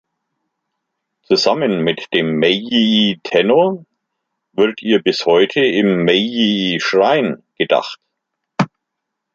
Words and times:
Zusammen 1.21 1.83
mit 1.83 2.07
dem 2.11 2.39
Meiji-Tenno 2.39 3.85
wird 4.53 4.81
ihr 4.81 4.99
bis 4.99 5.27
heute 5.27 5.63
im 5.63 6.05
Meiji-Schrein 6.05 7.43
gedacht. 7.59 7.99